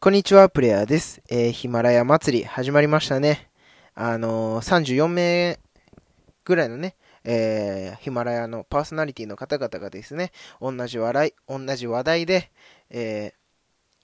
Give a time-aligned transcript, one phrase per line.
[0.00, 1.22] こんにちは、プレイヤーです。
[1.30, 3.48] えーヒマラヤ祭り始まりましたね。
[3.94, 5.58] あのー34名
[6.44, 6.94] ぐらいのね、
[7.24, 10.30] えーヒマラヤのパーソナリティの方々がですね、
[10.60, 12.50] 同じ笑い、同じ話題で、
[12.90, 13.32] え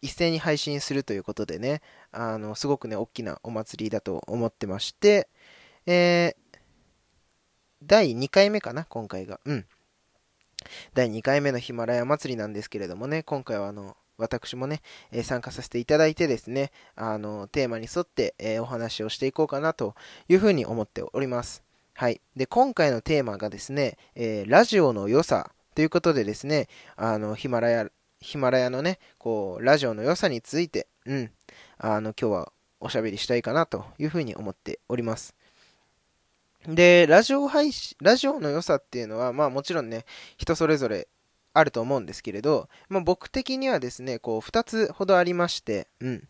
[0.00, 1.82] 一斉に配信するということでね、
[2.12, 5.28] あの、すごくね、大きなお祭りだと思ってまして、
[5.86, 6.58] えー
[7.82, 9.40] 第2回目かな、今回が。
[9.44, 9.66] うん。
[10.94, 14.82] 第2回目のヒマラヤ祭りなんですけれどもね、今回はあの、私もね、
[15.12, 19.94] え参加させていただいてですね、あの、テーマに沿って、えお話をしていこうかなと
[20.28, 21.62] いうふうに思っております。
[21.94, 22.20] はい。
[22.36, 27.88] で、今回のテーマがですね、えラジオの良さということでですね、あの、ヒマラヤ、
[28.20, 31.30] ヒマラヤのね、こう、ラジオの良さについて、うん、
[31.78, 35.36] あの、今日はおしゃべりしたいかなというふうに思っております。
[36.66, 40.04] で、ラジオ配信、ラジオの良さっていうのは、まあもちろんね、
[40.36, 41.08] 人それぞれ
[41.58, 46.28] あると思うんですけれど、まあ、僕的にはですね、こう、二つほどありまして、うん。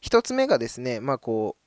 [0.00, 1.62] 一つ目がですね、まあこう、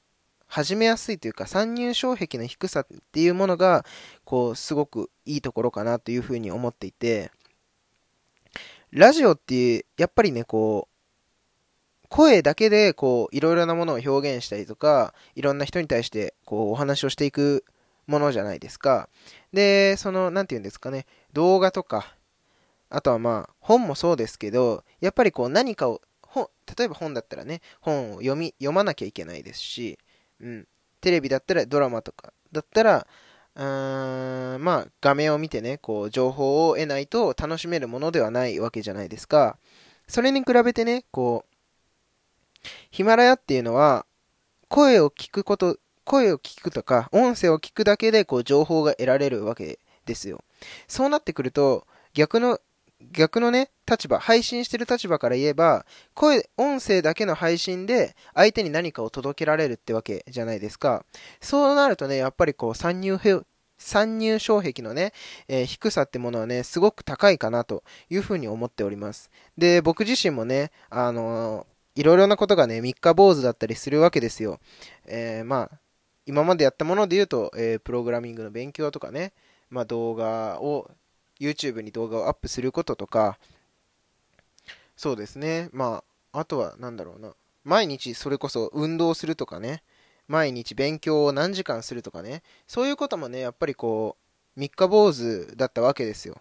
[0.48, 3.86] 始めやすいというか、参入障壁の低さっていうものが、
[4.26, 7.32] こう、すごくいいところかなというふうに思っていて、
[8.92, 17.64] ラジオっていう、やっぱりね、こう、声だけで、こう、いろいろなものを表現したりとか、いろんな人に対して、こう、お話をしていく
[18.06, 19.08] ものじゃないですか。
[19.54, 22.14] で、その、なんていうんですかね、動画とか、
[22.92, 29.98] あとはまあ、本もそうですけど、やっぱりこう何かを、本例えば本だったらね、本を読み、読まなきゃいけないですし、
[30.40, 30.68] うん。
[31.02, 33.08] テレビだったら、ドラマとかだったら、
[33.56, 39.58] うーん、まあ、画面を見てね、こう、情報を得ないと楽しめるものではないわけじゃないですか。
[40.08, 44.06] それに比べてね、こう、ヒマラヤっていうのは、
[44.68, 50.44] 声を聞くこと、声を聞くとか、音声を聞くだけで、こう、情報が得られるわけですよ。
[50.88, 52.60] そうなってくると、逆の、
[53.12, 61.06] 逆のね、立場、配信してる立場から言えば、声、音声だけの配信で相手に何かを届けられるってわけじゃないですか。
[61.42, 63.20] そうなるとね、やっぱりこう、参入、
[63.78, 65.14] 参入障壁のね、
[65.48, 69.30] えー低さってものはね、すごく高いかなというふうに思っております。
[69.58, 74.60] で、僕自身もね、あのーいろいろなことがね、三日坊主だったりするわけですよ。
[75.06, 75.80] えーまあ、
[76.26, 79.34] 今までやったもので言うと、えプログラミングの勉強とかね、
[79.70, 80.90] まあ動画を
[81.42, 83.38] YouTube に動画をアップすることとか、
[84.96, 85.70] そうですね。
[85.74, 87.34] まあ、あとはなんだろうな。
[87.64, 89.84] 毎日それこそ運動するとかね。
[90.28, 92.44] 毎日勉強を何時間するとかね。
[92.68, 94.16] そういうこともね、やっぱりこ
[94.56, 96.38] う、三日坊主だったわけですよ。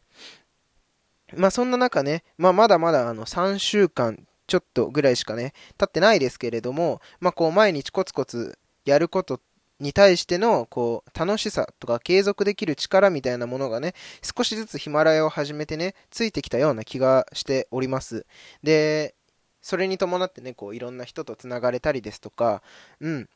[1.34, 9.40] まあそんな中ね、まあまだまだあの3週間ちょっとぐらいしかね、経ってないですけれども、まあこう毎日コツコツやること
[9.80, 18.26] に対してのこう楽しさとか継続できる力みたいなものがね、少しずつヒマラヤを始めてね、ついてきたような気がしております。
[18.62, 19.14] で、
[19.62, 22.62] それに伴ってね、こういろんな人とつながれたりですとか、
[23.00, 23.28] うん、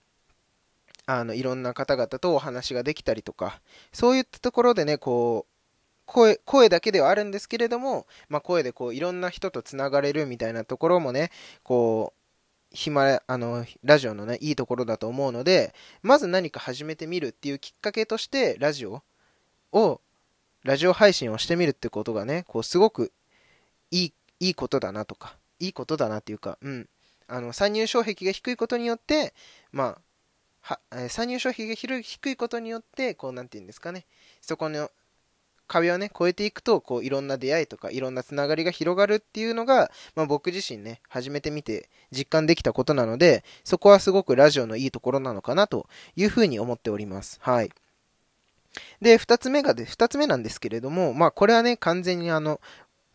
[1.07, 3.61] あのいろんな方々とお話ができたりとか、
[3.93, 5.55] そういったところでね、こう、
[6.07, 11.31] 声、声だけではあるんですけれども、まあ声でこういろんな人とつながれるみたいなところもね、
[11.63, 12.24] こう、
[12.75, 19.03] ヒマあの、ラジオのね、いいところだと思うので、まず何か始めてみるっていうきっかけとして、ラジオ
[19.73, 20.01] を、
[20.65, 23.13] ラジオ配信をしてみるってことがね、こう、すごく
[23.93, 26.89] いい、いいことだなとか、いいことだなっていうか、うん。
[27.29, 29.35] あの、参入障壁が低いことによって、
[29.71, 29.97] ま
[30.61, 34.05] あ、は、参入障壁が低いことによって、こう、なんていうんですかね、
[34.41, 34.91] そこの
[35.67, 47.39] 壁をね、越えていくと、こう、いろんな出会いとか、いろんなつながりが広がるっていうのが、まあ僕自身ね、始めてみて実感できたことなので、そこはすごくラジオのいいところなのかなというふうに思っております。
[47.41, 47.71] はい。
[49.01, 52.61] で、2つ目がで、二つ目なんですけれども、まあこれはね、完全にあの、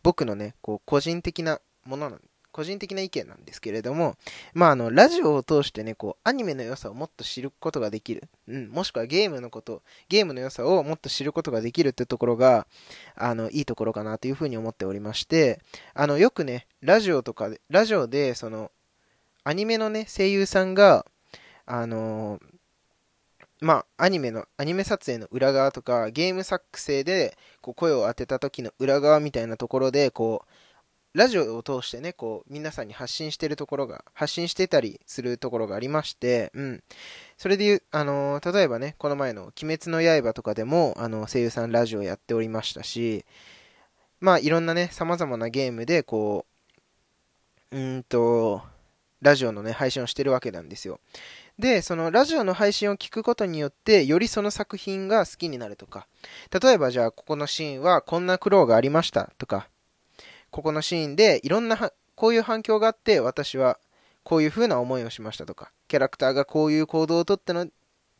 [0.02, 2.20] 僕のね、こう、個人的なものなん
[2.52, 4.16] 個人的な意見なんですけれども、
[4.54, 8.24] まああの、ラジオを通してね、こう、アニメの良さをもっと知ることができる。
[8.48, 12.66] うん、もしくはゲームのこと、ゲームの良さをもっと知ることができるってところが、
[13.14, 15.60] あの、いいところかなというふうに思っておりまして、
[15.94, 18.70] あの、よくね、ラジオとかで、ラジオで、その、
[19.44, 21.06] アニメのね、声優さんが、
[21.66, 22.60] あのー
[23.60, 30.48] まあ、アニメの、アニメ撮影の裏側とか、ゲーム作成で、こう、声を当てた時の裏側みたいなところで、こう、
[31.12, 36.84] ラジオを通してね、こう、皆さんに発信してるところが、発信してたりするところがありまして、うん。
[37.36, 43.24] それで言う、あの例えばね、この前の鬼滅の刃とかでも、あの、声優さんラジオやっておりましたし、
[44.20, 46.46] まあ、いろんなね、様々なゲームで、こ
[47.72, 48.62] う、うんと、
[49.20, 51.00] ラジオのね、配信をしてるわけなんですよ。
[51.58, 56.06] で、そのラジオの配信を聞くことによって、よりその作品が好きになるとか、
[56.62, 59.68] 例えばじゃあ、ここのシーンはこんな苦労がありましたとか、
[60.50, 63.78] ここのシーンでいろんな、こういう反響があって、私は
[64.24, 67.66] こういう風な思いをしましたとか、キャラクターがこういう行動をとったの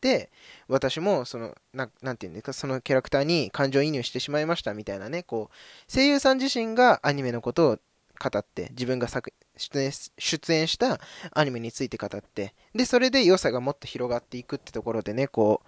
[0.00, 0.30] で、
[0.68, 7.78] 私もその、なていうんですか、そのキャラクターに感情移入してしまいましたみたいなね、こう、声優さん自身がアニメのことを
[8.18, 11.00] 語って、自分が作出演出演した
[11.32, 15.62] アニメについて語って、で、それで良さがもっと広がっていくってところでね、こ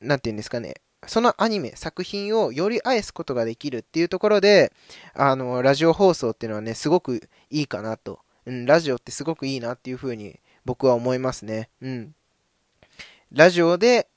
[0.00, 0.74] う、なんていうんですかね、
[1.06, 4.72] そのアニメ、作品をより愛すことができるっていうところで、
[5.14, 8.20] あの、ラジオ放送っていうのはね、すごくいいかなと。
[8.46, 11.68] うん、ラジオってすごくいいなっていうふうに僕は思いますね。
[11.80, 12.14] うん。
[13.32, 14.08] ラジオで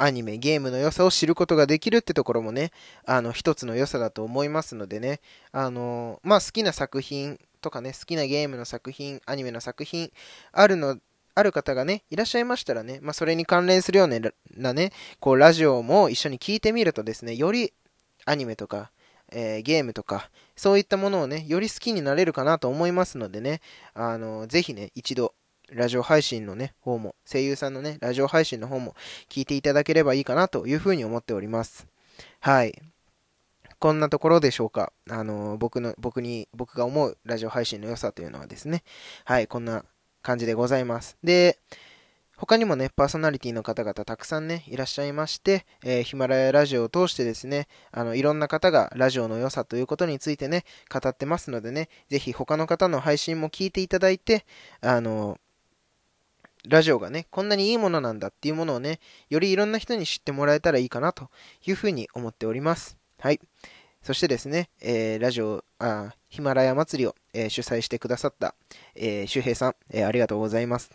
[0.00, 2.72] アニメ、ゲームの良さを知ることができるってところもね、
[3.04, 5.20] あの、一つの良さだと思いますのでね、
[5.52, 10.10] あの、まあ、好きな作品とかね、好きなゲームの作品、アニメの作品、
[10.52, 10.96] あるの、
[11.34, 14.08] ある方がね、いらっしゃいましたらね、まあ、それに関連するよう
[14.56, 17.72] なね、こう、ラジオも一緒に聞いてみるとですね、より
[18.26, 18.90] アニメとか、
[19.32, 23.60] えー、ゲームとか、そういったものをね、より好きになれるかなと思いますのでね、
[23.94, 25.34] あの、ぜひね、一度、
[25.72, 28.96] ラジオ配信のね、方も、声優さんのね、ラジオ配信の方も
[29.28, 31.86] 聞いていただければいいかなというふうに思っております。
[32.40, 32.82] はい。
[33.78, 34.92] こんなところでしょうか。
[35.08, 38.82] あの、僕の、僕に、僕が思うラジオ配信の良さというのはですね、
[39.24, 39.84] はい、こんな
[40.22, 41.16] 感じでございます。
[41.22, 41.58] で、
[42.40, 54.46] 他にもね、パーソナリティの方々たくさんね、いらっしゃいまして、えー、ヒマラヤラジオを通してですね、あの、いろんな方がラジオの良さということについてね、語ってますのでね、ぜひ他の方の配信も聞いていただいて、
[54.80, 55.38] あの、
[56.66, 61.28] ラジオがね、こんなにいいものなんだっていうものをね、よりいろんな人に知ってもらえたらいいかなと
[61.66, 62.96] いうふうに思っております。
[63.18, 63.40] はい。
[64.02, 68.54] そしてですね、えー、ラジオ、あヒマラヤ祭りを、えー、主催してくださった、
[68.94, 70.90] えー、周平さん、えー、ありがとうございます。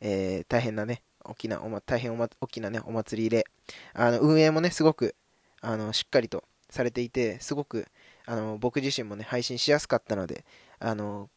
[0.00, 3.46] えー、大変なね、大きな、おま、大変おま、大きなね、お祭りで、
[3.94, 5.14] あの、運営もね、すごく、
[5.60, 7.86] あの、しっかりとされていて、すごく、
[8.26, 10.44] あの、僕自身もね、配信しやすかったので、
[10.78, 11.30] あの、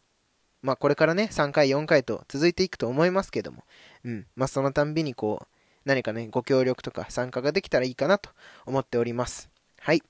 [0.62, 3.64] まあ、これからね、3回、4回と続いていくと思いますけども、
[4.04, 5.48] うん、まあ、そのたんびにこう、
[5.86, 8.30] 何かね、ご協力とか参加ができたらいいかなと
[8.66, 9.50] 思っております。
[9.80, 10.04] はい。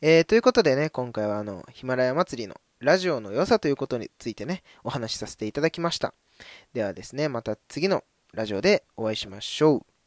[0.00, 6.14] えー、ということでね、今回はあの、ヒマラヤ祭りのラジオの良さということについてね、お話しさせていただきました。
[6.72, 9.99] ではですね、また次のラジオでお会いしましょう。